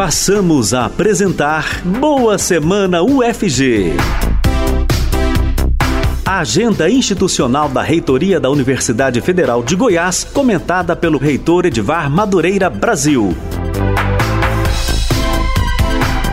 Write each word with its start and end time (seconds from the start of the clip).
Passamos 0.00 0.72
a 0.72 0.86
apresentar 0.86 1.82
Boa 1.84 2.38
Semana 2.38 3.02
UFG. 3.02 3.92
A 6.24 6.38
agenda 6.38 6.88
institucional 6.88 7.68
da 7.68 7.82
Reitoria 7.82 8.40
da 8.40 8.48
Universidade 8.48 9.20
Federal 9.20 9.62
de 9.62 9.76
Goiás, 9.76 10.24
comentada 10.24 10.96
pelo 10.96 11.18
reitor 11.18 11.66
Edvar 11.66 12.08
Madureira 12.08 12.70
Brasil. 12.70 13.36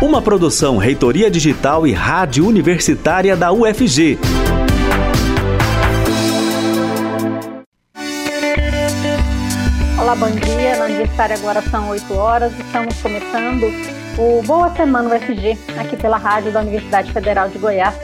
Uma 0.02 0.22
produção 0.22 0.78
Reitoria 0.78 1.30
Digital 1.30 1.86
e 1.86 1.92
Rádio 1.92 2.48
Universitária 2.48 3.36
da 3.36 3.52
UFG. 3.52 4.18
Olá, 10.00 10.16
bom 10.16 10.30
Universitária 11.08 11.38
agora 11.38 11.62
são 11.62 11.90
8 11.90 12.14
horas. 12.16 12.54
Estamos 12.60 13.02
começando 13.02 13.72
o 14.18 14.42
Boa 14.44 14.70
Semana 14.76 15.16
UFG, 15.16 15.58
aqui 15.80 15.96
pela 15.96 16.18
rádio 16.18 16.52
da 16.52 16.60
Universidade 16.60 17.12
Federal 17.12 17.48
de 17.48 17.58
Goiás, 17.58 17.96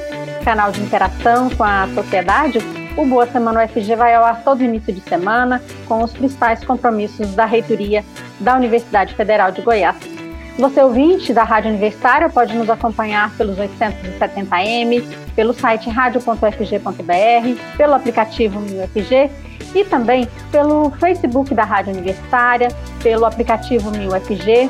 canal 0.44 0.72
de 0.72 0.82
interação 0.82 1.50
com 1.50 1.64
a 1.64 1.88
sociedade. 1.94 2.60
O 2.96 3.06
Boa 3.06 3.28
Semana 3.28 3.66
UFG 3.66 3.96
vai 3.96 4.16
ao 4.16 4.24
ar 4.24 4.42
todo 4.44 4.64
início 4.64 4.94
de 4.94 5.02
semana 5.02 5.62
com 5.88 6.02
os 6.02 6.14
principais 6.14 6.64
compromissos 6.64 7.36
da 7.36 7.46
reitoria 7.46 8.06
da 8.40 8.56
Universidade 8.56 9.14
Federal 9.16 9.52
de 9.52 9.62
Goiás. 9.62 10.13
Você 10.58 10.82
ouvinte 10.82 11.34
da 11.34 11.44
Rádio 11.44 11.72
Universitária 11.72 12.30
pode 12.30 12.56
nos 12.56 12.70
acompanhar 12.70 13.36
pelos 13.36 13.58
870M, 13.58 15.04
pelo 15.36 15.52
site 15.52 15.90
radio.ufg.br, 15.90 17.76
pelo 17.76 17.94
aplicativo 17.94 18.60
UFG 18.60 19.32
e 19.74 19.84
também 19.84 20.28
pelo 20.52 20.92
Facebook 20.92 21.56
da 21.56 21.64
Rádio 21.64 21.94
Universitária, 21.94 22.68
pelo 23.02 23.26
aplicativo 23.26 23.90
MilFG 23.90 24.70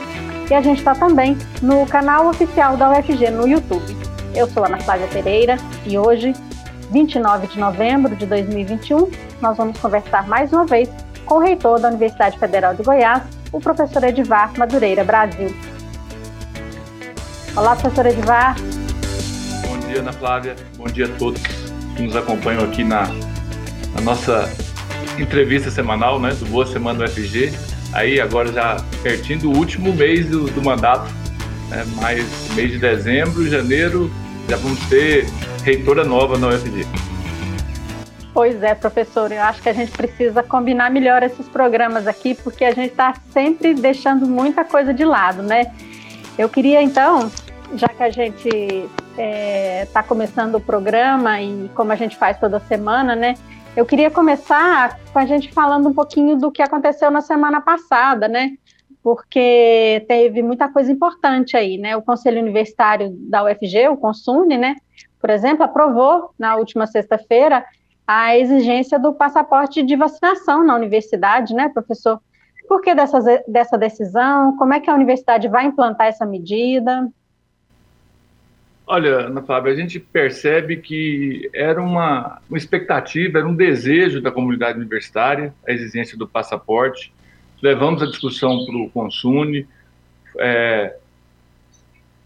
e 0.50 0.54
a 0.54 0.62
gente 0.62 0.80
está 0.80 0.96
também 0.96 1.38
no 1.62 1.86
canal 1.86 2.28
oficial 2.28 2.78
da 2.78 2.90
UFG 2.92 3.30
no 3.32 3.46
YouTube. 3.46 3.98
Eu 4.34 4.48
sou 4.48 4.66
Ana 4.66 4.80
Flávia 4.80 5.08
Pereira 5.08 5.58
e 5.86 5.98
hoje, 5.98 6.34
29 6.92 7.48
de 7.48 7.60
novembro 7.60 8.16
de 8.16 8.26
2021, 8.26 9.12
nós 9.42 9.58
vamos 9.58 9.78
conversar 9.80 10.28
mais 10.28 10.54
uma 10.54 10.66
vez 10.66 10.90
com 11.26 11.36
o 11.36 11.40
reitor 11.40 11.80
da 11.80 11.90
Universidade 11.90 12.38
Federal 12.40 12.74
de 12.74 12.84
Goiás, 12.84 13.24
o 13.52 13.60
professor 13.60 14.04
Edivar 14.04 14.52
Madureira 14.58 15.04
Brasil. 15.04 15.54
Olá, 17.56 17.76
professor 17.76 18.08
Edivar. 18.08 18.56
Bom 19.62 19.78
dia, 19.88 20.00
Ana 20.00 20.12
Flávia. 20.12 20.56
Bom 20.76 20.86
dia 20.86 21.06
a 21.06 21.10
todos 21.20 21.40
que 21.96 22.02
nos 22.02 22.16
acompanham 22.16 22.64
aqui 22.64 22.84
na, 22.84 23.04
na 23.94 24.02
nossa 24.02 24.50
entrevista 25.20 25.70
semanal, 25.70 26.20
né, 26.20 26.32
do 26.32 26.48
Boa 26.48 26.66
Semana 26.66 27.06
do 27.06 27.12
FG. 27.12 27.54
Aí 27.94 28.20
agora 28.20 28.52
já 28.52 28.78
pertinho 29.04 29.42
do 29.42 29.52
último 29.52 29.94
mês 29.94 30.28
do, 30.28 30.46
do 30.46 30.64
mandato, 30.64 31.08
né, 31.70 31.86
mais 31.98 32.26
mês 32.56 32.72
de 32.72 32.80
dezembro, 32.80 33.48
janeiro, 33.48 34.12
já 34.50 34.58
vamos 34.58 34.80
ter 34.90 35.28
reitora 35.64 36.04
nova 36.04 36.40
na 36.40 36.48
UFG. 36.48 36.88
Pois 38.34 38.64
é, 38.64 38.74
professor, 38.74 39.32
eu 39.32 39.44
acho 39.44 39.62
que 39.62 39.70
a 39.70 39.74
gente 39.74 39.92
precisa 39.92 40.42
combinar 40.42 40.90
melhor 40.90 41.22
esses 41.22 41.48
programas 41.48 42.08
aqui, 42.08 42.34
porque 42.34 42.66
a 42.66 42.74
gente 42.74 42.90
está 42.90 43.14
sempre 43.32 43.76
deixando 43.76 44.26
muita 44.26 44.66
coisa 44.66 44.92
de 44.92 45.06
lado, 45.06 45.44
né? 45.44 45.72
Eu 46.36 46.50
queria 46.50 46.82
então, 46.82 47.32
já 47.76 47.88
que 47.88 48.04
a 48.04 48.10
gente 48.10 48.48
está 48.48 48.92
é, 49.18 49.86
tá 49.92 50.04
começando 50.04 50.56
o 50.56 50.62
programa 50.62 51.42
e 51.42 51.70
como 51.76 51.92
a 51.92 51.96
gente 51.96 52.16
faz 52.16 52.40
toda 52.40 52.60
semana, 52.60 53.16
né? 53.16 53.36
Eu 53.76 53.86
queria 53.86 54.12
começar 54.12 55.00
com 55.12 55.20
a 55.20 55.26
gente 55.26 55.52
falando 55.52 55.90
um 55.90 55.94
pouquinho 55.94 56.38
do 56.38 56.52
que 56.52 56.62
aconteceu 56.62 57.10
na 57.10 57.22
semana 57.22 57.60
passada, 57.60 58.28
né? 58.28 58.52
Porque 59.02 60.06
teve 60.08 60.44
muita 60.44 60.70
coisa 60.70 60.92
importante 60.92 61.58
aí, 61.58 61.78
né? 61.78 61.98
O 61.98 62.02
Conselho 62.02 62.42
Universitário 62.42 63.10
da 63.30 63.44
UFG, 63.44 63.90
o 63.90 63.98
Consune, 63.98 64.58
né? 64.58 64.76
Por 65.20 65.30
exemplo, 65.30 65.64
aprovou 65.64 66.32
na 66.38 66.56
última 66.56 66.86
sexta-feira 66.86 67.66
a 68.06 68.38
exigência 68.38 69.00
do 69.00 69.14
passaporte 69.14 69.82
de 69.82 69.96
vacinação 69.96 70.64
na 70.64 70.76
universidade, 70.76 71.54
né, 71.54 71.70
professor? 71.70 72.22
Por 72.68 72.82
que 72.82 72.94
dessa, 72.94 73.20
dessa 73.48 73.78
decisão? 73.78 74.56
Como 74.58 74.74
é 74.74 74.80
que 74.80 74.90
a 74.90 74.94
universidade 74.94 75.48
vai 75.48 75.66
implantar 75.66 76.08
essa 76.08 76.26
medida? 76.26 77.10
Olha, 78.94 79.22
Ana 79.22 79.42
Flávia, 79.42 79.74
a 79.74 79.76
gente 79.76 80.00
percebe 80.00 80.78
que 80.78 81.50
era 81.52 81.82
uma, 81.82 82.40
uma 82.48 82.58
expectativa, 82.60 83.40
era 83.40 83.48
um 83.48 83.56
desejo 83.56 84.22
da 84.22 84.32
comunidade 84.32 84.78
universitária, 84.78 85.52
a 85.68 85.72
exigência 85.72 86.16
do 86.16 86.28
passaporte. 86.28 87.12
Levamos 87.60 88.04
a 88.04 88.06
discussão 88.06 88.64
para 88.64 88.78
o 88.78 88.92
Consune, 88.92 89.68
é, 90.38 90.96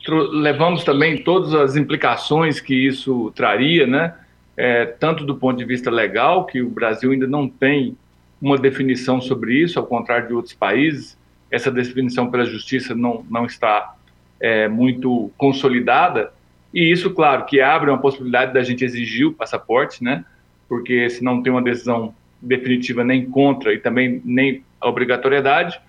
levamos 0.10 0.84
também 0.84 1.24
todas 1.24 1.54
as 1.54 1.78
implicações 1.78 2.60
que 2.60 2.76
isso 2.76 3.32
traria, 3.34 3.88
né? 3.88 4.16
É, 4.58 4.88
tanto 4.88 5.24
do 5.24 5.38
ponto 5.38 5.58
de 5.58 5.64
vista 5.64 5.90
legal, 5.90 6.46
que 6.46 6.62
o 6.62 6.70
Brasil 6.70 7.14
ainda 7.14 7.28
não 7.28 7.48
tem 7.48 7.96
uma 8.42 8.58
definição 8.58 9.22
sobre 9.22 9.54
isso, 9.54 9.80
ao 9.80 9.88
contrário 9.88 10.28
de 10.28 10.34
outros 10.34 10.54
países, 10.54 11.18
essa 11.50 11.72
definição 11.72 12.30
pela 12.30 12.44
justiça 12.44 12.94
não, 12.94 13.26
não 13.30 13.46
está 13.46 13.96
é, 14.38 14.68
muito 14.68 15.32
consolidada, 15.38 16.36
e 16.74 16.92
isso, 16.92 17.12
claro, 17.12 17.46
que 17.46 17.62
abre 17.62 17.90
uma 17.90 18.00
possibilidade 18.00 18.54
da 18.54 18.64
gente 18.64 18.84
exigir 18.84 19.26
o 19.26 19.34
passaporte, 19.34 20.04
né? 20.04 20.26
Porque 20.68 21.10
se 21.10 21.24
não 21.24 21.42
tem 21.42 21.52
uma 21.52 21.62
decisão 21.62 22.14
definitiva 22.42 23.04
nem 23.04 23.26
contra 23.26 23.74
e 23.74 23.80
também 23.80 24.22
nem 24.24 24.64
a 24.80 24.88
obrigatoriedade, 24.88 25.80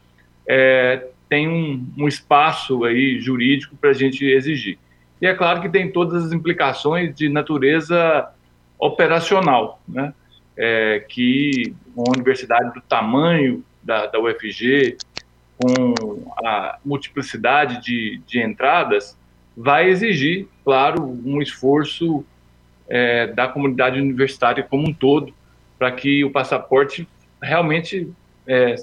é, 0.46 1.08
tem 1.28 1.48
um, 1.48 1.86
um, 1.98 2.08
espaço 2.08 2.84
aí 2.84 3.20
jurídico 3.20 3.76
para 3.76 3.90
a 3.90 3.92
gente 3.92 4.24
exigir. 4.24 4.78
E 5.20 5.26
é 5.26 5.34
claro 5.34 5.60
que 5.60 5.68
tem 5.68 5.90
todas 5.90 6.26
as 6.26 6.32
implicações 6.32 7.14
de 7.14 7.28
natureza 7.28 8.30
operacional, 8.78 9.82
né? 9.86 10.14
É, 10.56 11.04
que 11.08 11.74
uma 11.94 12.06
universidade 12.16 12.72
do 12.72 12.80
tamanho 12.80 13.62
da, 13.82 14.06
da 14.06 14.18
UFG, 14.18 14.96
com 15.56 16.32
a 16.44 16.78
multiplicidade 16.84 17.82
de, 17.82 18.20
de 18.26 18.40
entradas, 18.40 19.17
vai 19.60 19.88
exigir, 19.88 20.46
claro, 20.64 21.02
um 21.02 21.42
esforço 21.42 22.24
é, 22.88 23.26
da 23.26 23.48
comunidade 23.48 24.00
universitária 24.00 24.62
como 24.62 24.88
um 24.88 24.94
todo 24.94 25.34
para 25.76 25.90
que 25.90 26.24
o 26.24 26.30
passaporte 26.30 27.08
realmente 27.42 28.08
é, 28.46 28.76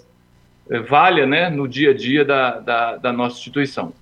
é, 0.70 0.80
valha 0.80 1.26
né, 1.26 1.50
no 1.50 1.66
dia 1.66 1.92
a 1.92 1.94
dia 1.94 2.26
da, 2.26 2.60
da, 2.60 2.98
da 2.98 3.14
nossa 3.14 3.38
instituição. 3.38 3.94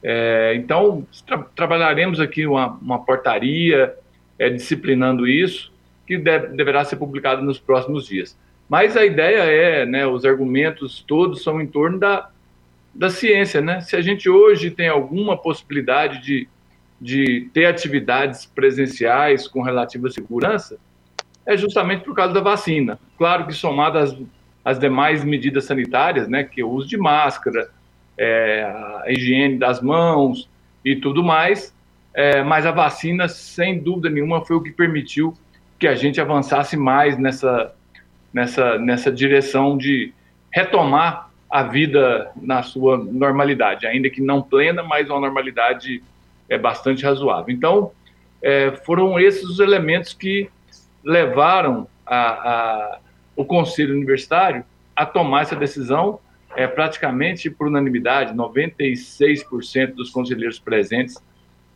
É, 0.00 0.54
então, 0.54 1.04
tra 1.26 1.38
trabalharemos 1.56 2.20
aqui 2.20 2.46
uma, 2.46 2.68
uma 2.80 3.04
portaria 3.04 3.92
é, 4.38 4.48
disciplinando 4.48 5.26
isso, 5.26 5.72
que 6.06 6.16
deve, 6.16 6.56
deverá 6.56 6.84
ser 6.84 6.96
publicada 6.96 7.42
nos 7.42 7.58
próximos 7.58 8.06
dias. 8.06 8.38
Mas 8.68 8.96
a 8.96 9.04
ideia 9.04 9.42
é, 9.42 9.84
né, 9.84 10.06
os 10.06 10.24
argumentos 10.24 11.04
todos 11.06 11.42
são 11.42 11.60
em 11.60 11.66
torno 11.66 11.98
da, 11.98 12.30
da 12.94 13.08
ciência, 13.08 13.60
né? 13.60 13.80
Se 13.80 13.96
a 13.96 14.00
gente 14.00 14.28
hoje 14.28 14.70
tem 14.70 14.88
alguma 14.88 15.36
possibilidade 15.36 16.22
de, 16.22 16.48
de 17.00 17.48
ter 17.52 17.66
atividades 17.66 18.46
presenciais 18.46 19.48
com 19.48 19.62
relativa 19.62 20.10
segurança, 20.10 20.78
é 21.46 21.56
justamente 21.56 22.04
por 22.04 22.14
causa 22.14 22.32
da 22.32 22.40
vacina. 22.40 22.98
Claro 23.16 23.46
que 23.46 23.52
somado 23.52 23.98
às, 23.98 24.16
às 24.64 24.78
demais 24.78 25.24
medidas 25.24 25.64
sanitárias, 25.64 26.28
né, 26.28 26.44
que 26.44 26.60
é 26.60 26.64
o 26.64 26.70
uso 26.70 26.88
de 26.88 26.96
máscara, 26.96 27.70
é, 28.16 28.62
a 28.62 29.10
higiene 29.10 29.58
das 29.58 29.80
mãos 29.80 30.48
e 30.84 30.96
tudo 30.96 31.22
mais, 31.22 31.74
é, 32.14 32.42
mas 32.42 32.66
a 32.66 32.70
vacina, 32.70 33.26
sem 33.26 33.78
dúvida 33.78 34.10
nenhuma, 34.10 34.44
foi 34.44 34.56
o 34.56 34.60
que 34.60 34.70
permitiu 34.70 35.34
que 35.78 35.88
a 35.88 35.94
gente 35.94 36.20
avançasse 36.20 36.76
mais 36.76 37.18
nessa, 37.18 37.74
nessa, 38.32 38.78
nessa 38.78 39.10
direção 39.10 39.76
de 39.76 40.12
retomar 40.52 41.31
a 41.52 41.64
vida 41.64 42.32
na 42.34 42.62
sua 42.62 42.96
normalidade, 42.96 43.86
ainda 43.86 44.08
que 44.08 44.22
não 44.22 44.40
plena, 44.40 44.82
mas 44.82 45.10
uma 45.10 45.20
normalidade 45.20 46.02
é 46.48 46.56
bastante 46.56 47.04
razoável. 47.04 47.54
Então, 47.54 47.92
é, 48.40 48.70
foram 48.86 49.20
esses 49.20 49.44
os 49.44 49.60
elementos 49.60 50.14
que 50.14 50.48
levaram 51.04 51.86
a, 52.06 52.16
a, 52.16 52.98
o 53.36 53.44
Conselho 53.44 53.94
Universitário 53.94 54.64
a 54.96 55.04
tomar 55.04 55.42
essa 55.42 55.54
decisão 55.54 56.20
é, 56.56 56.66
praticamente 56.66 57.50
por 57.50 57.66
unanimidade, 57.66 58.32
96% 58.32 59.92
dos 59.94 60.08
conselheiros 60.08 60.58
presentes 60.58 61.22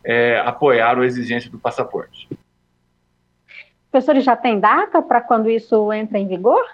é, 0.02 0.40
apoiaram 0.40 1.02
a 1.02 1.06
exigência 1.06 1.50
do 1.50 1.58
passaporte. 1.58 2.26
Professores, 3.90 4.25
já 4.25 4.37
tem 4.37 4.58
data 4.58 5.02
para 5.02 5.20
quando 5.20 5.50
isso 5.50 5.93
entra 5.93 6.19
em 6.19 6.26
vigor? 6.26 6.64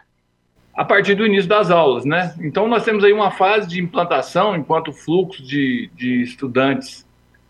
A 0.74 0.84
partir 0.84 1.14
do 1.14 1.26
início 1.26 1.48
das 1.48 1.70
aulas, 1.70 2.04
né? 2.04 2.34
Então 2.40 2.66
nós 2.66 2.84
temos 2.84 3.04
aí 3.04 3.12
uma 3.12 3.30
fase 3.30 3.68
de 3.68 3.80
implantação, 3.80 4.56
enquanto 4.56 4.88
o 4.88 4.92
fluxo 4.92 5.42
de, 5.42 5.90
de 5.94 6.22
estudantes 6.22 7.06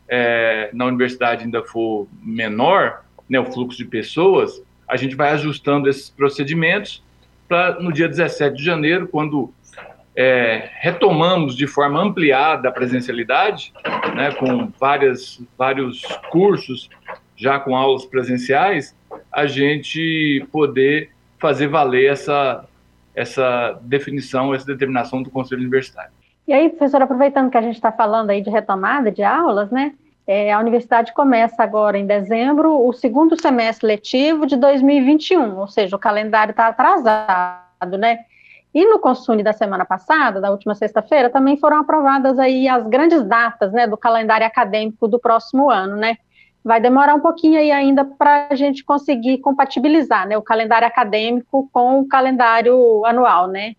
é, 0.09 0.71
na 0.73 0.87
universidade 0.87 1.45
ainda 1.45 1.63
for 1.63 2.09
menor, 2.21 3.05
né, 3.29 3.39
o 3.39 3.45
fluxo 3.47 3.79
de 3.79 3.85
pessoas, 3.85 4.63
a 4.89 4.97
gente 4.97 5.15
vai 5.15 5.31
ajustando 5.31 5.89
esses 5.89 6.11
procedimentos 6.11 7.03
para 7.49 7.81
no 7.81 7.93
dia 7.93 8.09
17 8.09 8.57
de 8.57 8.65
janeiro, 8.65 9.09
quando 9.09 9.53
é, 10.15 10.69
retomamos 10.81 11.57
de 11.57 11.67
forma 11.67 12.01
ampliada 12.01 12.69
a 12.69 12.73
presencialidade, 12.73 13.73
né, 14.15 14.33
com 14.33 14.71
várias, 14.79 15.41
vários 15.57 16.03
cursos, 16.31 16.91
já 17.37 17.59
com 17.59 17.77
aulas 17.77 18.05
presenciais, 18.05 18.95
a 19.33 19.47
gente 19.47 20.47
poder 20.53 21.11
fazer 21.39 21.69
valer 21.69 22.11
essa, 22.11 22.65
essa 23.15 23.79
definição, 23.83 24.55
essa 24.55 24.67
determinação 24.67 25.23
do 25.23 25.31
Conselho 25.31 25.61
Universitário. 25.61 26.13
E 26.47 26.53
aí, 26.53 26.69
professor, 26.69 27.03
aproveitando 27.03 27.51
que 27.51 27.57
a 27.57 27.63
gente 27.63 27.77
está 27.77 27.93
falando 27.93 28.31
aí 28.31 28.41
de 28.41 28.51
retomada 28.51 29.11
de 29.11 29.23
aulas, 29.23 29.71
né? 29.71 29.93
É, 30.27 30.53
a 30.53 30.61
universidade 30.61 31.13
começa 31.13 31.63
agora 31.63 31.99
em 31.99 32.07
dezembro 32.07 32.87
o 32.87 32.93
segundo 32.93 33.41
semestre 33.41 33.87
letivo 33.87 34.47
de 34.47 34.57
2021, 34.57 35.59
ou 35.59 35.67
seja, 35.67 35.97
o 35.97 35.99
calendário 35.99 36.53
está 36.53 36.69
atrasado, 36.69 37.99
né? 37.99 38.21
E 38.75 38.87
no 38.87 38.99
Consune 38.99 39.43
da 39.43 39.53
semana 39.53 39.85
passada, 39.85 40.41
da 40.41 40.51
última 40.51 40.75
sexta-feira, 40.75 41.29
também 41.29 41.59
foram 41.59 41.81
aprovadas 41.81 42.39
aí 42.39 42.69
as 42.69 42.87
grandes 42.87 43.23
datas, 43.23 43.71
né, 43.73 43.87
do 43.87 43.99
calendário 43.99 44.47
acadêmico 44.47 45.07
do 45.07 45.19
próximo 45.19 45.71
ano, 45.71 45.97
né? 45.97 46.17
Vai 46.65 46.81
demorar 46.81 47.15
um 47.15 47.21
pouquinho 47.21 47.59
aí 47.59 47.71
ainda 47.73 48.05
para 48.05 48.49
a 48.51 48.55
gente 48.55 48.85
conseguir 48.85 49.39
compatibilizar, 49.39 50.29
né, 50.29 50.37
o 50.37 50.43
calendário 50.43 50.87
acadêmico 50.87 51.69
com 51.73 52.01
o 52.01 52.09
calendário 52.09 53.05
anual, 53.05 53.49
né? 53.49 53.75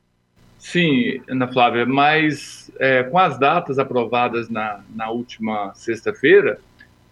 Sim, 0.57 1.21
Ana 1.30 1.47
Flávia, 1.47 1.85
mas 1.85 2.71
é, 2.80 3.03
com 3.03 3.19
as 3.19 3.38
datas 3.38 3.77
aprovadas 3.77 4.50
na, 4.50 4.80
na 4.95 5.09
última 5.09 5.74
sexta-feira, 5.75 6.57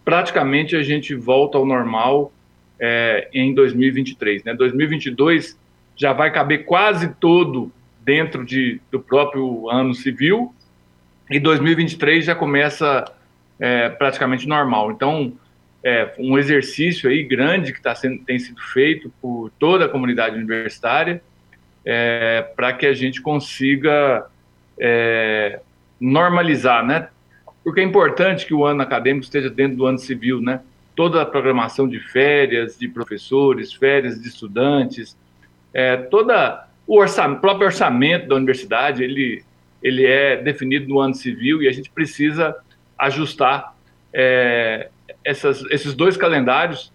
praticamente 0.04 0.74
a 0.74 0.82
gente 0.82 1.14
volta 1.14 1.58
ao 1.58 1.66
normal 1.66 2.32
é, 2.80 3.28
em 3.32 3.54
2023. 3.54 4.44
Né? 4.44 4.54
2022 4.54 5.58
já 5.94 6.12
vai 6.12 6.32
caber 6.32 6.64
quase 6.64 7.14
todo 7.14 7.70
dentro 8.00 8.44
de, 8.44 8.80
do 8.90 8.98
próprio 8.98 9.70
ano 9.70 9.94
civil 9.94 10.52
e 11.30 11.38
2023 11.38 12.24
já 12.24 12.34
começa 12.34 13.04
é, 13.60 13.88
praticamente 13.90 14.48
normal. 14.48 14.90
Então, 14.90 15.32
é 15.84 16.14
um 16.18 16.38
exercício 16.38 17.10
aí 17.10 17.22
grande 17.22 17.72
que 17.72 17.82
tá 17.82 17.94
sendo, 17.94 18.24
tem 18.24 18.38
sido 18.38 18.60
feito 18.60 19.12
por 19.20 19.50
toda 19.58 19.86
a 19.86 19.88
comunidade 19.88 20.36
universitária 20.36 21.22
é, 21.84 22.46
para 22.54 22.72
que 22.72 22.86
a 22.86 22.94
gente 22.94 23.20
consiga 23.20 24.26
é, 24.78 25.60
normalizar, 26.00 26.84
né? 26.84 27.08
Porque 27.64 27.80
é 27.80 27.84
importante 27.84 28.46
que 28.46 28.54
o 28.54 28.64
ano 28.64 28.82
acadêmico 28.82 29.24
esteja 29.24 29.50
dentro 29.50 29.76
do 29.76 29.86
ano 29.86 29.98
civil, 29.98 30.40
né? 30.40 30.60
Toda 30.94 31.22
a 31.22 31.26
programação 31.26 31.88
de 31.88 31.98
férias 31.98 32.78
de 32.78 32.88
professores, 32.88 33.72
férias 33.72 34.20
de 34.20 34.28
estudantes, 34.28 35.16
é, 35.72 35.96
toda 35.96 36.68
o 36.86 36.98
orçamento, 36.98 37.40
próprio 37.40 37.66
orçamento 37.66 38.28
da 38.28 38.34
universidade, 38.34 39.02
ele, 39.02 39.42
ele 39.82 40.04
é 40.04 40.36
definido 40.36 40.88
no 40.88 41.00
ano 41.00 41.14
civil 41.14 41.62
e 41.62 41.68
a 41.68 41.72
gente 41.72 41.90
precisa 41.90 42.54
ajustar 42.98 43.74
é, 44.12 44.90
essas, 45.24 45.64
esses 45.70 45.94
dois 45.94 46.16
calendários 46.16 46.92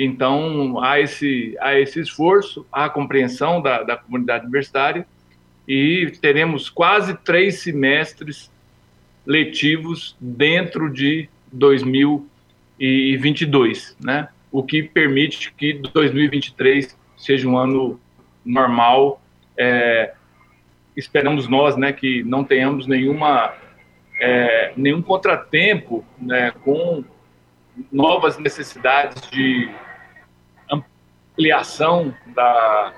então, 0.00 0.80
há 0.80 1.00
esse, 1.00 1.56
há 1.58 1.76
esse 1.76 1.98
esforço, 1.98 2.64
há 2.70 2.84
a 2.84 2.90
compreensão 2.90 3.60
da, 3.60 3.82
da 3.82 3.96
comunidade 3.96 4.44
universitária 4.44 5.04
e 5.66 6.12
teremos 6.22 6.70
quase 6.70 7.16
três 7.16 7.58
semestres 7.58 8.48
letivos 9.26 10.16
dentro 10.20 10.88
de 10.88 11.28
2022, 11.52 13.96
né? 14.00 14.28
O 14.52 14.62
que 14.62 14.84
permite 14.84 15.52
que 15.52 15.72
2023 15.74 16.96
seja 17.16 17.48
um 17.48 17.58
ano 17.58 17.98
normal. 18.44 19.20
É, 19.58 20.14
esperamos 20.96 21.48
nós, 21.48 21.76
né, 21.76 21.92
que 21.92 22.22
não 22.22 22.44
tenhamos 22.44 22.86
nenhuma 22.86 23.52
é, 24.20 24.72
nenhum 24.76 25.02
contratempo, 25.02 26.04
né, 26.20 26.52
com 26.62 27.02
novas 27.92 28.38
necessidades 28.38 29.28
de 29.30 29.70
ampliação 30.70 32.14
da, 32.34 32.92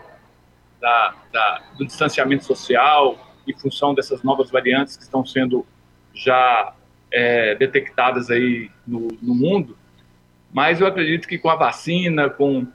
da, 0.80 1.14
da, 1.32 1.62
do 1.76 1.84
distanciamento 1.84 2.44
social 2.44 3.18
em 3.46 3.58
função 3.58 3.94
dessas 3.94 4.22
novas 4.22 4.50
variantes 4.50 4.96
que 4.96 5.02
estão 5.02 5.24
sendo 5.24 5.66
já 6.14 6.74
é, 7.12 7.54
detectadas 7.54 8.30
aí 8.30 8.70
no, 8.86 9.08
no, 9.20 9.34
mundo. 9.34 9.76
Mas 10.52 10.80
eu 10.80 10.86
acredito 10.86 11.28
que 11.28 11.38
com 11.38 11.48
a 11.48 11.56
vacina, 11.56 12.28
com 12.28 12.66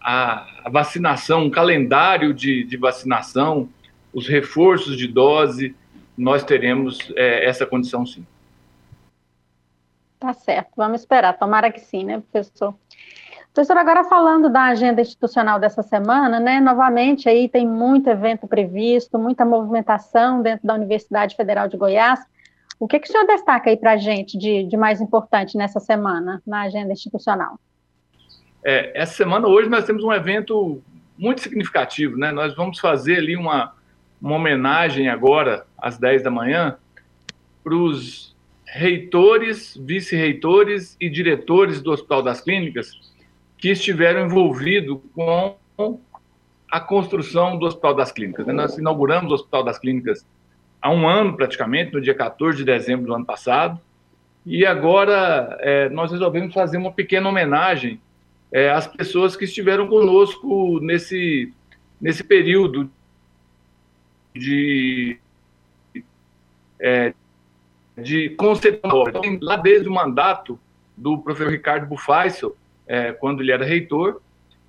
a, 0.00 0.46
a 0.64 0.70
vacinação, 0.70 1.44
um 1.44 1.50
calendário 1.50 2.32
de, 2.32 2.64
de, 2.64 2.76
vacinação, 2.76 3.68
os 4.12 4.28
reforços 4.28 4.96
de 4.96 5.08
dose, 5.08 5.74
nós 6.16 6.44
teremos 6.44 6.98
é, 7.16 7.44
essa 7.46 7.66
condição 7.66 8.06
sim. 8.06 8.24
Tá 10.18 10.32
certo, 10.32 10.70
vamos 10.76 11.00
esperar, 11.00 11.38
tomara 11.38 11.70
que 11.70 11.80
sim, 11.80 12.04
né, 12.04 12.22
professor? 12.30 12.74
Professor, 13.52 13.76
agora 13.78 14.04
falando 14.04 14.50
da 14.50 14.64
agenda 14.64 15.00
institucional 15.00 15.58
dessa 15.58 15.82
semana, 15.82 16.38
né, 16.38 16.60
novamente 16.60 17.28
aí 17.28 17.48
tem 17.48 17.66
muito 17.66 18.08
evento 18.08 18.46
previsto, 18.46 19.18
muita 19.18 19.44
movimentação 19.44 20.42
dentro 20.42 20.66
da 20.66 20.74
Universidade 20.74 21.34
Federal 21.34 21.66
de 21.66 21.76
Goiás. 21.76 22.20
O 22.78 22.86
que, 22.86 23.00
que 23.00 23.08
o 23.08 23.10
senhor 23.10 23.26
destaca 23.26 23.70
aí 23.70 23.76
para 23.76 23.92
a 23.92 23.96
gente 23.96 24.36
de, 24.36 24.64
de, 24.64 24.76
mais 24.76 25.00
importante 25.00 25.56
nessa 25.56 25.80
semana, 25.80 26.42
na 26.46 26.62
agenda 26.62 26.92
institucional? 26.92 27.58
É, 28.62 28.92
essa 29.00 29.14
semana, 29.14 29.48
hoje, 29.48 29.70
nós 29.70 29.86
temos 29.86 30.04
um 30.04 30.12
evento 30.12 30.82
muito 31.16 31.40
significativo, 31.40 32.18
né? 32.18 32.30
Nós 32.32 32.54
vamos 32.54 32.78
fazer 32.78 33.16
ali 33.16 33.36
uma, 33.36 33.72
uma 34.20 34.34
homenagem 34.34 35.08
agora, 35.08 35.66
às 35.78 35.96
10 35.96 36.22
da 36.22 36.30
manhã, 36.30 36.76
para 37.64 37.74
os 37.74 38.35
reitores, 38.66 39.76
vice-reitores 39.80 40.96
e 41.00 41.08
diretores 41.08 41.80
do 41.80 41.92
Hospital 41.92 42.22
das 42.22 42.40
Clínicas 42.40 42.92
que 43.56 43.70
estiveram 43.70 44.26
envolvidos 44.26 44.98
com 45.14 45.56
a 46.70 46.80
construção 46.80 47.58
do 47.58 47.66
Hospital 47.66 47.94
das 47.94 48.12
Clínicas. 48.12 48.46
Nós 48.48 48.76
inauguramos 48.76 49.30
o 49.30 49.34
Hospital 49.34 49.62
das 49.62 49.78
Clínicas 49.78 50.26
há 50.82 50.90
um 50.90 51.08
ano, 51.08 51.36
praticamente, 51.36 51.92
no 51.92 52.00
dia 52.00 52.14
14 52.14 52.58
de 52.58 52.64
dezembro 52.64 53.06
do 53.06 53.14
ano 53.14 53.24
passado, 53.24 53.80
e 54.44 54.64
agora 54.64 55.56
é, 55.60 55.88
nós 55.88 56.12
resolvemos 56.12 56.52
fazer 56.52 56.76
uma 56.76 56.92
pequena 56.92 57.28
homenagem 57.28 58.00
é, 58.52 58.70
às 58.70 58.86
pessoas 58.86 59.36
que 59.36 59.44
estiveram 59.44 59.88
conosco 59.88 60.78
nesse, 60.80 61.52
nesse 62.00 62.22
período 62.22 62.90
de, 64.34 65.18
é, 66.78 67.12
de 67.96 68.30
concepção. 68.30 69.04
Então, 69.08 69.22
lá 69.40 69.56
desde 69.56 69.88
o 69.88 69.92
mandato 69.92 70.58
do 70.96 71.18
professor 71.18 71.50
Ricardo 71.50 71.86
Bufaisel, 71.86 72.56
é, 72.86 73.12
quando 73.12 73.42
ele 73.42 73.52
era 73.52 73.64
reitor, 73.64 74.20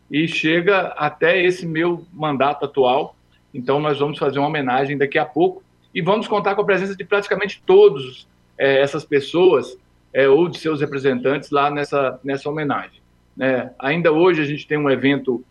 e 0.10 0.28
chega 0.28 0.88
até 0.98 1.42
esse 1.44 1.66
meu 1.66 2.06
mandato 2.14 2.66
atual. 2.66 3.16
Então, 3.54 3.80
nós 3.80 4.00
vamos 4.00 4.18
fazer 4.18 4.40
uma 4.40 4.48
homenagem 4.48 4.98
daqui 4.98 5.18
a 5.18 5.26
pouco 5.26 5.62
e 5.94 6.02
vamos 6.02 6.28
contar 6.28 6.56
com 6.56 6.62
a 6.62 6.66
presença 6.66 6.96
de 6.96 7.04
praticamente 7.04 7.62
todas 7.66 8.28
é, 8.58 8.82
essas 8.82 9.04
pessoas 9.04 9.78
é, 10.14 10.28
ou 10.28 10.48
de 10.48 10.58
seus 10.58 10.80
representantes 10.80 11.52
lá 11.52 11.70
nessa, 11.70 12.20
nessa 12.24 12.50
homenagem. 12.50 13.02
É, 13.40 13.70
ainda 13.78 14.12
hoje 14.12 14.42
a 14.42 14.46
gente 14.46 14.66
tem 14.66 14.78
um 14.78 14.90
evento 14.90 15.44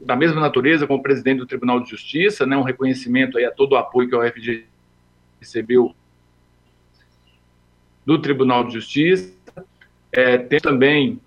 da 0.00 0.16
mesma 0.16 0.40
natureza 0.40 0.86
com 0.86 0.96
o 0.96 1.02
presidente 1.02 1.38
do 1.38 1.46
Tribunal 1.46 1.80
de 1.80 1.88
Justiça, 1.88 2.44
né, 2.44 2.56
um 2.56 2.62
reconhecimento 2.62 3.38
aí 3.38 3.44
a 3.44 3.50
todo 3.50 3.72
o 3.72 3.76
apoio 3.76 4.08
que 4.08 4.14
a 4.14 4.18
UFG 4.18 4.66
recebeu 5.40 5.94
do 8.04 8.18
Tribunal 8.18 8.64
de 8.64 8.74
Justiça. 8.74 9.32
É, 10.12 10.38
tem 10.38 10.60
também 10.60 11.20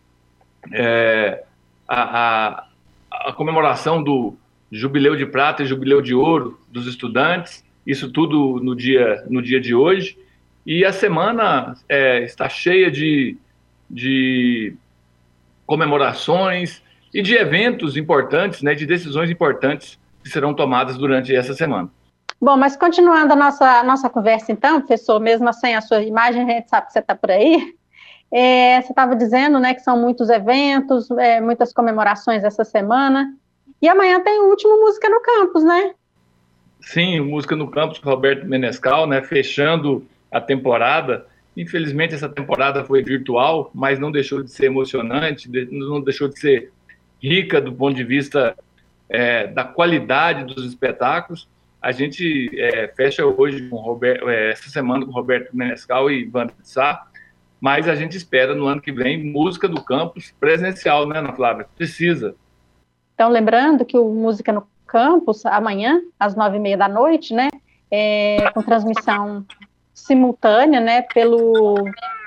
é, 0.71 1.43
a, 1.87 2.01
a, 2.01 2.67
a, 3.11 3.33
comemoração 3.33 4.01
do 4.01 4.35
Jubileu 4.71 5.15
de 5.15 5.25
Prata 5.25 5.63
e 5.63 5.65
Jubileu 5.65 6.01
de 6.01 6.13
Ouro 6.13 6.59
dos 6.71 6.87
estudantes, 6.87 7.63
isso 7.85 8.11
tudo 8.11 8.59
no 8.61 8.75
dia, 8.75 9.23
no 9.29 9.41
dia 9.41 9.59
de 9.59 9.73
hoje. 9.73 10.17
E 10.65 10.83
a 10.83 10.91
semana 10.91 11.75
é, 11.87 12.23
está 12.23 12.49
cheia 12.49 12.91
de, 12.91 13.37
de 13.89 14.75
comemorações 15.65 16.81
e 17.13 17.21
de 17.21 17.35
eventos 17.35 17.95
importantes, 17.95 18.61
né, 18.61 18.75
de 18.75 18.85
decisões 18.85 19.29
importantes 19.29 19.97
que 20.21 20.29
serão 20.29 20.53
tomadas 20.53 20.97
durante 20.97 21.33
essa 21.33 21.53
semana. 21.53 21.89
Bom, 22.39 22.55
mas 22.55 22.77
continuando 22.77 23.33
a 23.33 23.35
nossa, 23.35 23.83
nossa 23.83 24.09
conversa, 24.09 24.51
então, 24.51 24.79
professor, 24.79 25.19
mesmo 25.19 25.51
sem 25.53 25.75
a 25.75 25.81
sua 25.81 26.03
imagem, 26.03 26.43
a 26.43 26.45
gente 26.45 26.69
sabe 26.69 26.87
que 26.87 26.93
você 26.93 26.99
está 26.99 27.15
por 27.15 27.31
aí. 27.31 27.75
É, 28.31 28.81
você 28.81 28.91
estava 28.91 29.15
dizendo 29.15 29.59
né, 29.59 29.73
que 29.73 29.79
são 29.79 29.99
muitos 29.99 30.29
eventos, 30.29 31.09
é, 31.11 31.41
muitas 31.41 31.73
comemorações 31.73 32.43
essa 32.43 32.63
semana. 32.63 33.33
E 33.81 33.87
amanhã 33.87 34.21
tem 34.21 34.39
o 34.39 34.49
último 34.49 34.79
Música 34.81 35.09
no 35.09 35.21
Campus, 35.21 35.63
né? 35.63 35.93
Sim, 36.81 37.21
Música 37.21 37.55
no 37.55 37.69
Campus 37.69 37.99
com 37.99 38.09
Roberto 38.09 38.45
Menescal, 38.45 39.07
né, 39.07 39.21
fechando 39.21 40.05
a 40.31 40.39
temporada. 40.39 41.25
Infelizmente, 41.55 42.13
essa 42.13 42.29
temporada 42.29 42.83
foi 42.83 43.01
virtual, 43.01 43.71
mas 43.73 43.97
não 43.97 44.11
deixou 44.11 44.43
de 44.43 44.51
ser 44.51 44.65
emocionante, 44.65 45.49
não 45.71 46.01
deixou 46.01 46.27
de 46.27 46.39
ser 46.39 46.71
rica 47.21 47.59
do 47.59 47.73
ponto 47.73 47.95
de 47.95 48.03
vista 48.03 48.55
é, 49.09 49.47
da 49.47 49.63
qualidade 49.63 50.43
dos 50.43 50.65
espetáculos. 50.65 51.47
A 51.81 51.91
gente 51.91 52.49
é, 52.59 52.87
fecha 52.89 53.25
hoje 53.25 53.67
com 53.69 53.77
Roberto, 53.77 54.27
é, 54.29 54.51
essa 54.51 54.69
semana 54.69 55.05
com 55.05 55.11
Roberto 55.11 55.55
Menescal 55.55 56.09
e 56.09 56.29
Wanda 56.33 56.53
Sá, 56.63 57.07
mas 57.59 57.87
a 57.87 57.95
gente 57.95 58.17
espera 58.17 58.53
no 58.53 58.67
ano 58.67 58.81
que 58.81 58.91
vem 58.91 59.31
música 59.31 59.67
do 59.67 59.81
campus 59.83 60.33
presencial, 60.39 61.07
né, 61.07 61.19
Ana 61.19 61.33
Flávia? 61.33 61.67
Precisa. 61.75 62.35
Então, 63.13 63.29
lembrando 63.29 63.83
que 63.83 63.97
o 63.97 64.09
Música 64.09 64.51
no 64.51 64.67
Campus, 64.85 65.45
amanhã, 65.45 66.01
às 66.19 66.35
nove 66.35 66.57
e 66.57 66.59
meia 66.59 66.77
da 66.77 66.87
noite, 66.87 67.33
né, 67.33 67.49
é, 67.91 68.49
com 68.53 68.61
transmissão 68.61 69.45
simultânea, 69.93 70.79
né, 70.79 71.01
pelo, 71.01 71.75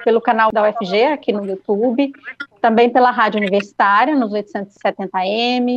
pelo 0.04 0.20
canal 0.20 0.50
da 0.52 0.68
UFG 0.68 1.04
aqui 1.04 1.32
no 1.32 1.44
YouTube, 1.44 2.12
também 2.60 2.90
pela 2.90 3.10
Rádio 3.10 3.38
Universitária, 3.38 4.14
nos 4.14 4.32
870M, 4.32 5.76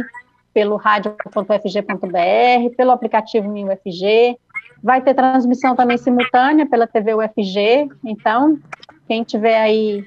pelo 0.54 0.76
rádio.ufg.br, 0.76 2.76
pelo 2.78 2.92
aplicativo 2.92 3.50
Minho 3.50 3.72
UFG, 3.72 4.38
vai 4.82 5.02
ter 5.02 5.14
transmissão 5.14 5.76
também 5.76 5.98
simultânea 5.98 6.66
pela 6.66 6.86
TV 6.86 7.16
UFG, 7.16 7.90
então, 8.04 8.60
quem 9.08 9.24
tiver 9.24 9.60
aí 9.60 10.06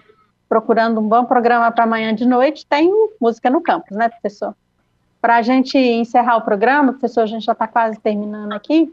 procurando 0.49 1.00
um 1.00 1.09
bom 1.09 1.25
programa 1.25 1.71
para 1.73 1.85
amanhã 1.85 2.15
de 2.15 2.26
noite, 2.26 2.67
tem 2.67 2.91
música 3.21 3.50
no 3.50 3.61
campus, 3.61 3.97
né, 3.97 4.09
professor? 4.09 4.55
Para 5.21 5.37
a 5.37 5.43
gente 5.43 5.76
encerrar 5.76 6.37
o 6.37 6.43
programa, 6.43 6.93
professor, 6.93 7.23
a 7.23 7.26
gente 7.26 7.45
já 7.45 7.53
está 7.53 7.67
quase 7.67 7.99
terminando 7.99 8.53
aqui. 8.53 8.93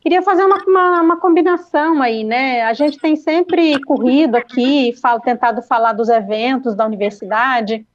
Queria 0.00 0.22
fazer 0.22 0.44
uma, 0.44 0.56
uma, 0.64 1.00
uma, 1.02 1.20
combinação 1.20 2.02
aí, 2.02 2.24
né? 2.24 2.62
A 2.62 2.72
gente 2.72 2.98
tem 2.98 3.14
sempre 3.14 3.80
corrido 3.84 4.36
aqui, 4.36 4.92
falo, 5.00 5.20
tentado 5.20 5.62
falar 5.62 5.92
dos 5.92 6.08
eventos 6.08 6.74
da 6.74 6.86
universidade, 6.86 7.86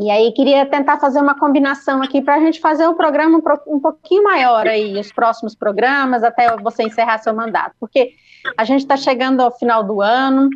e 0.00 0.10
aí 0.10 0.32
queria 0.32 0.64
tentar 0.64 0.98
fazer 0.98 1.20
uma 1.20 1.38
combinação 1.38 2.02
aqui 2.02 2.22
para 2.22 2.36
a 2.36 2.40
gente 2.40 2.58
fazer 2.58 2.88
um 2.88 2.94
programa 2.94 3.38
um, 3.38 3.74
um 3.76 3.78
pouquinho 3.78 4.24
maior 4.24 4.66
aí, 4.66 4.98
os 4.98 5.12
próximos 5.12 5.54
programas, 5.54 6.24
até 6.24 6.56
você 6.56 6.84
encerrar 6.84 7.18
seu 7.18 7.34
mandato, 7.34 7.74
porque 7.78 8.14
a 8.56 8.64
gente 8.64 8.80
está 8.80 8.96
chegando 8.96 9.42
ao 9.42 9.50
final 9.50 9.84
do 9.84 10.00
ano, 10.00 10.48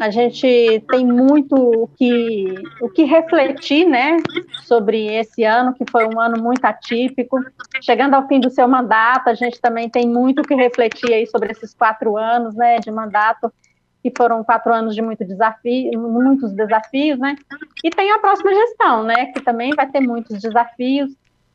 a 0.00 0.08
gente 0.08 0.82
tem 0.88 1.04
muito 1.04 1.54
o 1.54 1.86
que, 1.88 2.54
o 2.80 2.88
que 2.88 3.04
refletir, 3.04 3.86
né, 3.86 4.16
sobre 4.62 5.14
esse 5.14 5.44
ano, 5.44 5.74
que 5.74 5.84
foi 5.90 6.06
um 6.06 6.18
ano 6.18 6.42
muito 6.42 6.64
atípico. 6.64 7.38
Chegando 7.82 8.14
ao 8.14 8.26
fim 8.26 8.40
do 8.40 8.48
seu 8.48 8.66
mandato, 8.66 9.28
a 9.28 9.34
gente 9.34 9.60
também 9.60 9.90
tem 9.90 10.08
muito 10.08 10.40
o 10.40 10.42
que 10.42 10.54
refletir 10.54 11.12
aí 11.12 11.26
sobre 11.26 11.52
esses 11.52 11.74
quatro 11.74 12.16
anos, 12.16 12.54
né, 12.54 12.78
de 12.78 12.90
mandato, 12.90 13.52
que 14.02 14.12
foram 14.16 14.42
quatro 14.42 14.72
anos 14.72 14.94
de 14.94 15.02
muito 15.02 15.24
desafio, 15.24 15.98
muitos 15.98 16.52
desafios, 16.52 17.18
né, 17.18 17.36
e 17.84 17.90
tem 17.90 18.10
a 18.12 18.18
próxima 18.18 18.52
gestão, 18.52 19.02
né, 19.02 19.26
que 19.26 19.40
também 19.42 19.74
vai 19.74 19.86
ter 19.88 20.00
muitos 20.00 20.40
desafios. 20.40 21.10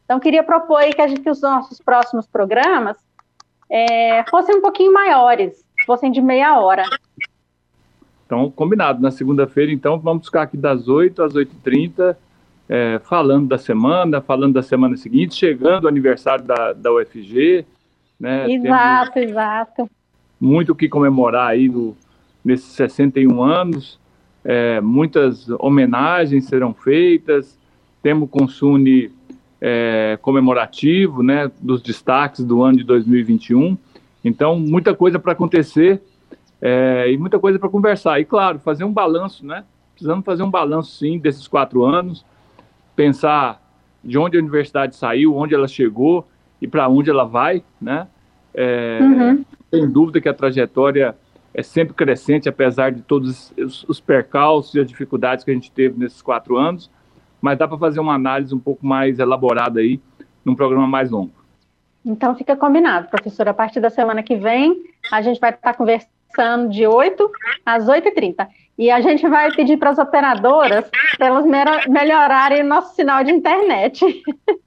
Então, 0.05 0.19
queria 0.19 0.43
propor 0.43 0.77
aí 0.77 0.93
que, 0.93 1.01
a 1.01 1.07
gente, 1.07 1.21
que 1.21 1.29
os 1.29 1.41
nossos 1.41 1.79
próximos 1.79 2.27
programas 2.27 2.97
é, 3.69 4.23
fossem 4.29 4.57
um 4.57 4.61
pouquinho 4.61 4.93
maiores, 4.93 5.65
fossem 5.85 6.11
de 6.11 6.21
meia 6.21 6.59
hora, 6.59 6.83
então, 8.25 8.49
combinado. 8.51 9.01
Na 9.01 9.11
segunda-feira, 9.11 9.71
então, 9.71 9.99
vamos 9.99 10.25
ficar 10.25 10.43
aqui 10.43 10.57
das 10.57 10.87
8 10.87 11.21
às 11.23 11.33
8h30, 11.33 12.15
é, 12.67 12.99
falando 13.03 13.47
da 13.47 13.57
semana, 13.57 14.21
falando 14.21 14.53
da 14.53 14.63
semana 14.63 14.97
seguinte, 14.97 15.35
chegando 15.35 15.85
o 15.85 15.87
aniversário 15.87 16.43
da, 16.43 16.73
da 16.73 16.91
UFG. 16.91 17.65
Né, 18.19 18.51
exato, 18.51 19.19
exato. 19.19 19.89
Muito 20.39 20.71
o 20.71 20.75
que 20.75 20.89
comemorar 20.89 21.49
aí 21.49 21.69
no, 21.69 21.95
nesses 22.45 22.67
61 22.73 23.41
anos. 23.41 23.99
É, 24.43 24.79
muitas 24.79 25.49
homenagens 25.59 26.45
serão 26.45 26.73
feitas. 26.73 27.57
Temos 28.03 28.29
Consune 28.29 29.11
é, 29.59 30.19
comemorativo, 30.21 31.23
né, 31.23 31.51
dos 31.59 31.81
destaques 31.81 32.45
do 32.45 32.61
ano 32.61 32.77
de 32.77 32.83
2021. 32.83 33.75
Então, 34.23 34.59
muita 34.59 34.93
coisa 34.93 35.17
para 35.17 35.31
acontecer 35.31 36.01
é, 36.61 37.11
e 37.11 37.17
muita 37.17 37.39
coisa 37.39 37.57
para 37.57 37.69
conversar. 37.69 38.19
E, 38.19 38.25
claro, 38.25 38.59
fazer 38.59 38.83
um 38.83 38.93
balanço, 38.93 39.45
né? 39.45 39.63
Precisamos 39.93 40.25
fazer 40.25 40.43
um 40.43 40.49
balanço, 40.49 40.97
sim, 40.97 41.17
desses 41.17 41.47
quatro 41.47 41.83
anos, 41.83 42.25
pensar 42.95 43.61
de 44.03 44.17
onde 44.17 44.37
a 44.37 44.41
universidade 44.41 44.95
saiu, 44.95 45.35
onde 45.35 45.55
ela 45.55 45.67
chegou 45.67 46.27
e 46.61 46.67
para 46.67 46.87
onde 46.87 47.09
ela 47.09 47.23
vai, 47.23 47.63
né? 47.81 48.07
É, 48.53 48.99
uhum. 49.01 49.45
Sem 49.69 49.89
dúvida 49.89 50.21
que 50.21 50.29
a 50.29 50.33
trajetória 50.33 51.15
é 51.55 51.63
sempre 51.63 51.93
crescente, 51.93 52.49
apesar 52.49 52.91
de 52.91 53.01
todos 53.01 53.53
os, 53.57 53.85
os 53.87 53.99
percalços 54.01 54.75
e 54.75 54.79
as 54.81 54.87
dificuldades 54.87 55.45
que 55.45 55.51
a 55.51 55.53
gente 55.53 55.71
teve 55.71 55.97
nesses 55.97 56.21
quatro 56.21 56.57
anos, 56.57 56.91
mas 57.41 57.57
dá 57.57 57.65
para 57.65 57.77
fazer 57.77 58.01
uma 58.01 58.13
análise 58.13 58.53
um 58.53 58.59
pouco 58.59 58.85
mais 58.85 59.19
elaborada 59.19 59.79
aí, 59.79 60.01
num 60.43 60.53
programa 60.53 60.85
mais 60.85 61.09
longo. 61.09 61.31
Então 62.05 62.35
fica 62.35 62.57
combinado, 62.57 63.07
professor. 63.07 63.47
A 63.47 63.53
partir 63.53 63.79
da 63.79 63.89
semana 63.89 64.21
que 64.21 64.35
vem, 64.35 64.83
a 65.09 65.21
gente 65.21 65.39
vai 65.39 65.51
estar 65.51 65.73
conversando 65.73 66.69
de 66.69 66.85
8 66.85 67.31
às 67.65 67.85
8h30. 67.85 68.47
E 68.77 68.91
a 68.91 68.99
gente 68.99 69.25
vai 69.27 69.49
pedir 69.55 69.77
para 69.77 69.91
as 69.91 69.97
operadoras 69.97 70.91
para 71.17 71.27
elas 71.27 71.45
melhorarem 71.87 72.63
o 72.63 72.67
nosso 72.67 72.93
sinal 72.95 73.23
de 73.23 73.31
internet. 73.31 74.05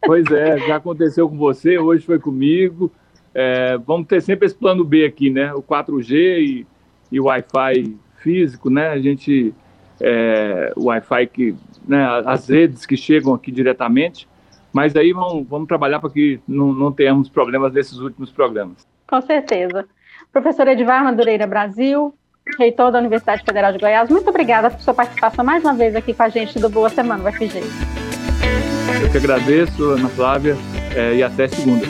Pois 0.07 0.25
é, 0.31 0.57
já 0.61 0.77
aconteceu 0.77 1.29
com 1.29 1.37
você, 1.37 1.77
hoje 1.79 2.07
foi 2.07 2.19
comigo. 2.19 2.91
É, 3.35 3.77
vamos 3.77 4.07
ter 4.07 4.23
sempre 4.23 4.47
esse 4.47 4.55
plano 4.55 4.83
B 4.83 5.05
aqui, 5.05 5.29
né? 5.29 5.53
O 5.53 5.63
4G 5.63 6.13
e, 6.41 6.67
e 7.11 7.21
o 7.21 7.25
Wi-Fi 7.25 7.97
físico, 8.19 8.71
né? 8.71 8.89
A 8.89 8.99
gente. 8.99 9.55
É, 10.01 10.73
o 10.77 10.85
Wi-Fi 10.85 11.27
que. 11.27 11.55
Né, 11.87 12.05
as 12.27 12.49
redes 12.49 12.85
que 12.85 12.97
chegam 12.97 13.35
aqui 13.35 13.51
diretamente. 13.51 14.29
Mas 14.73 14.95
aí 14.95 15.13
vamos, 15.13 15.47
vamos 15.49 15.67
trabalhar 15.67 15.99
para 15.99 16.11
que 16.11 16.41
não, 16.47 16.73
não 16.73 16.93
tenhamos 16.93 17.29
problemas 17.29 17.73
nesses 17.73 17.99
últimos 17.99 18.31
programas. 18.31 18.87
Com 19.07 19.21
certeza. 19.23 19.87
Professor 20.33 20.69
Edvar 20.69 21.03
Madureira 21.03 21.47
Brasil, 21.47 22.15
reitor 22.59 22.93
da 22.93 22.99
Universidade 22.99 23.43
Federal 23.45 23.73
de 23.73 23.79
Goiás, 23.79 24.11
muito 24.11 24.29
obrigada 24.29 24.71
por 24.71 24.81
sua 24.81 24.95
participação 24.95 25.45
mais 25.45 25.65
uma 25.65 25.75
vez 25.75 25.97
aqui 25.97 26.13
com 26.13 26.23
a 26.23 26.29
gente 26.29 26.59
do 26.59 26.69
Boa 26.69 26.91
Semana 26.91 27.29
UFG. 27.29 27.61
Eu 29.03 29.11
que 29.11 29.19
agradeço, 29.19 29.83
Ana 29.85 30.09
Flávia, 30.11 30.57
é, 30.95 31.17
e 31.17 31.23
até 31.23 31.49
segunda. 31.49 31.87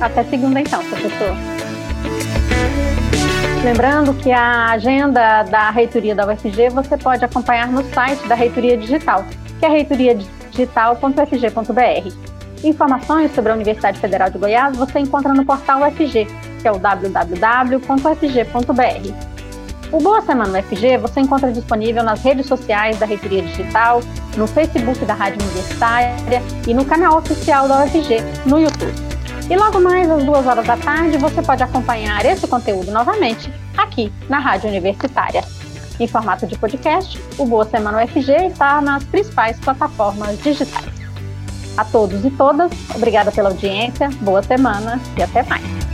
Até 0.00 0.24
segunda 0.24 0.60
então, 0.60 0.84
professor. 0.84 1.34
Lembrando 3.64 4.12
que 4.12 4.30
a 4.30 4.72
agenda 4.72 5.42
da 5.44 5.70
reitoria 5.70 6.14
da 6.14 6.26
UFG 6.26 6.68
você 6.68 6.98
pode 6.98 7.24
acompanhar 7.24 7.66
no 7.66 7.82
site 7.94 8.28
da 8.28 8.34
Reitoria 8.34 8.76
Digital, 8.76 9.24
que 9.58 9.64
é 9.64 9.68
reitoriadigital.ufg.br. 9.70 12.12
Informações 12.62 13.34
sobre 13.34 13.52
a 13.52 13.54
Universidade 13.54 13.98
Federal 13.98 14.28
de 14.28 14.36
Goiás 14.36 14.76
você 14.76 14.98
encontra 14.98 15.32
no 15.32 15.46
portal 15.46 15.80
UFG, 15.80 16.26
que 16.60 16.68
é 16.68 16.72
o 16.72 16.78
www.fg.br. 16.78 17.24
O 19.90 19.98
Boa 19.98 20.20
Semana 20.20 20.58
UFG 20.58 20.98
você 20.98 21.20
encontra 21.20 21.50
disponível 21.50 22.04
nas 22.04 22.22
redes 22.22 22.44
sociais 22.44 22.98
da 22.98 23.06
Reitoria 23.06 23.40
Digital, 23.40 24.02
no 24.36 24.46
Facebook 24.46 25.02
da 25.06 25.14
Rádio 25.14 25.40
Universitária 25.40 26.42
e 26.68 26.74
no 26.74 26.84
canal 26.84 27.16
oficial 27.16 27.66
da 27.66 27.82
UFG 27.82 28.18
no 28.44 28.60
YouTube. 28.60 29.13
E 29.50 29.56
logo 29.56 29.78
mais 29.78 30.10
às 30.10 30.24
duas 30.24 30.46
horas 30.46 30.66
da 30.66 30.76
tarde 30.76 31.18
você 31.18 31.42
pode 31.42 31.62
acompanhar 31.62 32.24
esse 32.24 32.46
conteúdo 32.46 32.90
novamente 32.90 33.52
aqui 33.76 34.10
na 34.28 34.38
Rádio 34.38 34.70
Universitária. 34.70 35.44
Em 36.00 36.08
formato 36.08 36.46
de 36.46 36.56
podcast, 36.56 37.22
o 37.38 37.44
Boa 37.44 37.64
Semana 37.66 38.02
UFG 38.02 38.46
está 38.46 38.80
nas 38.80 39.04
principais 39.04 39.58
plataformas 39.60 40.42
digitais. 40.42 40.94
A 41.76 41.84
todos 41.84 42.24
e 42.24 42.30
todas, 42.30 42.72
obrigada 42.94 43.30
pela 43.30 43.50
audiência, 43.50 44.08
boa 44.22 44.42
semana 44.42 45.00
e 45.16 45.22
até 45.22 45.42
mais. 45.42 45.93